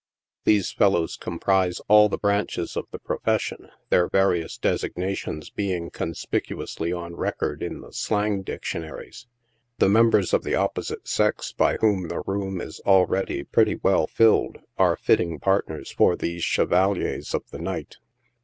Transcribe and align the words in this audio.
These 0.45 0.71
fellows 0.71 1.15
comprise 1.15 1.79
all 1.87 2.09
the 2.09 2.17
branches 2.17 2.75
of 2.75 2.87
the 2.89 2.97
profession, 2.97 3.69
then 3.91 3.99
1 4.01 4.09
various 4.11 4.57
designations 4.57 5.51
being 5.51 5.91
con 5.91 6.13
spicuously 6.13 6.91
on 6.91 7.15
record 7.15 7.61
in 7.61 7.81
the 7.81 7.93
slang 7.93 8.41
dictionaries. 8.41 9.27
The 9.77 9.89
members 9.89 10.33
of 10.33 10.43
the 10.43 10.55
opposite 10.55 11.07
sex, 11.07 11.51
by 11.53 11.77
whom 11.81 12.07
the 12.07 12.21
room 12.25 12.59
is 12.61 12.79
already 12.79 13.43
pretty 13.43 13.75
well 13.75 14.07
filled, 14.07 14.57
are 14.75 14.95
fitting 14.97 15.37
partners 15.39 15.91
for 15.91 16.15
these 16.15 16.43
chevaliers 16.43 17.35
of 17.35 17.43
the 17.51 17.59
night. 17.59 17.97